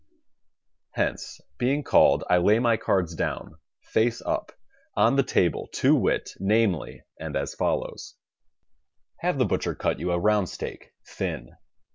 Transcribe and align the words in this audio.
Hence, 0.93 1.39
being 1.59 1.83
called, 1.83 2.23
I 2.27 2.37
lay 2.39 2.57
my 2.57 2.75
cards 2.75 3.13
down, 3.13 3.57
face 3.83 4.19
up, 4.19 4.51
on 4.95 5.15
the 5.15 5.21
table, 5.21 5.67
to 5.73 5.93
wit, 5.93 6.31
namely 6.39 7.03
and 7.19 7.35
as 7.35 7.53
follows: 7.53 8.15
Have 9.17 9.37
the 9.37 9.45
butcher 9.45 9.75
cut 9.75 9.99
you 9.99 10.11
a 10.11 10.17
round 10.17 10.49
steak 10.49 10.93
thin. 11.05 11.51